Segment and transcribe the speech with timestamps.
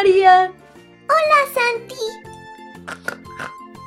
[0.00, 0.50] María.
[1.10, 2.06] Hola, Santi.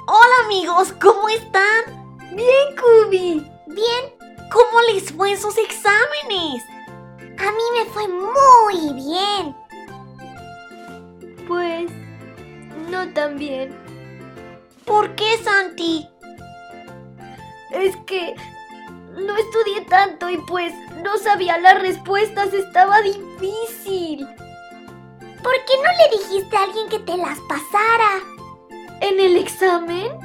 [0.05, 2.15] Hola, amigos, ¿cómo están?
[2.35, 3.51] Bien, Kubi.
[3.65, 4.13] Bien.
[4.51, 6.63] ¿Cómo les fue en sus exámenes?
[7.39, 9.55] A mí me fue muy bien.
[11.47, 11.89] Pues
[12.91, 13.75] no tan bien.
[14.85, 16.07] ¿Por qué, Santi?
[17.71, 18.35] Es que
[19.15, 24.27] no estudié tanto y pues no sabía las respuestas, estaba difícil.
[25.43, 28.21] ¿Por qué no le dijiste a alguien que te las pasara?
[29.01, 30.17] ¿En el examen?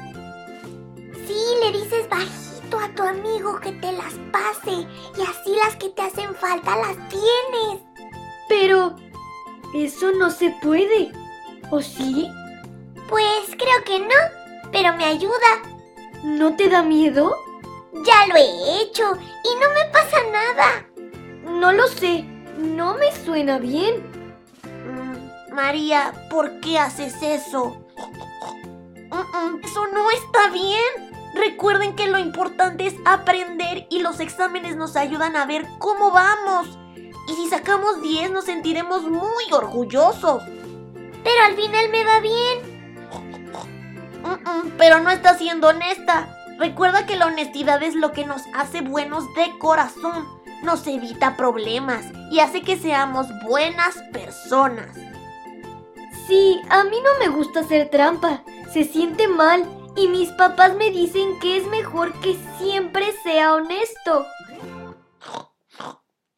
[1.27, 4.87] Sí, le dices bajito a tu amigo que te las pase
[5.17, 7.81] y así las que te hacen falta las tienes.
[8.47, 8.95] Pero
[9.75, 11.11] eso no se puede.
[11.69, 12.31] ¿O sí?
[13.09, 15.61] Pues creo que no, pero me ayuda.
[16.23, 17.35] ¿No te da miedo?
[18.05, 20.87] Ya lo he hecho y no me pasa nada.
[21.43, 22.23] No lo sé,
[22.57, 24.08] no me suena bien.
[25.61, 27.75] María, ¿por qué haces eso?
[29.61, 31.11] Eso no está bien.
[31.35, 36.79] Recuerden que lo importante es aprender y los exámenes nos ayudan a ver cómo vamos.
[37.27, 40.41] Y si sacamos 10 nos sentiremos muy orgullosos.
[41.25, 43.19] Pero al final me va bien.
[44.77, 46.33] Pero no estás siendo honesta.
[46.57, 50.25] Recuerda que la honestidad es lo que nos hace buenos de corazón,
[50.63, 55.08] nos evita problemas y hace que seamos buenas personas.
[56.29, 60.91] Sí, a mí no me gusta hacer trampa, se siente mal y mis papás me
[60.91, 64.27] dicen que es mejor que siempre sea honesto.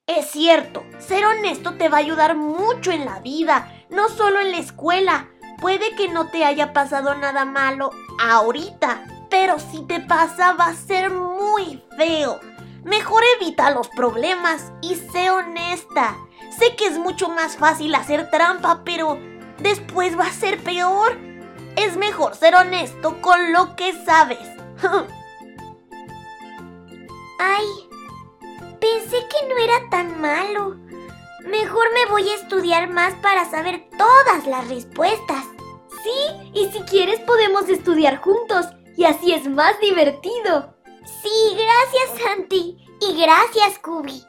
[0.08, 4.52] Es cierto, ser honesto te va a ayudar mucho en la vida, no solo en
[4.52, 5.28] la escuela.
[5.60, 10.74] Puede que no te haya pasado nada malo ahorita, pero si te pasa va a
[10.74, 12.40] ser muy feo.
[12.86, 16.16] Mejor evita los problemas y sé honesta.
[16.58, 19.20] Sé que es mucho más fácil hacer trampa, pero
[19.62, 21.18] después va a ser peor.
[21.76, 24.40] Es mejor ser honesto con lo que sabes.
[27.40, 27.66] Ay,
[28.80, 30.76] pensé que no era tan malo.
[31.46, 35.46] Mejor me voy a estudiar más para saber todas las respuestas.
[36.04, 40.76] Sí, y si quieres podemos estudiar juntos y así es más divertido.
[41.24, 44.24] Sí, gracias Santi y gracias Kubi.